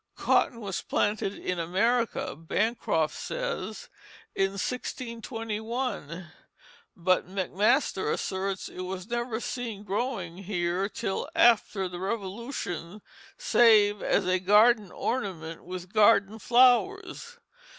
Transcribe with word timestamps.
Cotton 0.15 0.59
was 0.61 0.81
planted 0.81 1.35
in 1.35 1.59
America, 1.59 2.35
Bancroft 2.35 3.13
says, 3.15 3.87
in 4.33 4.53
1621, 4.53 6.31
but 6.95 7.29
MacMaster 7.29 8.11
asserts 8.11 8.67
it 8.67 8.81
was 8.81 9.05
never 9.09 9.39
seen 9.39 9.83
growing 9.83 10.37
here 10.39 10.89
till 10.89 11.29
after 11.35 11.87
the 11.87 11.99
Revolution 11.99 13.03
save 13.37 14.01
as 14.01 14.25
a 14.25 14.39
garden 14.39 14.91
ornament 14.91 15.63
with 15.65 15.93
garden 15.93 16.39
flowers. 16.39 17.37